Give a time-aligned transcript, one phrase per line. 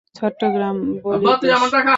[0.15, 1.35] চট্টগ্রাম বলির
[1.41, 1.61] দেশ।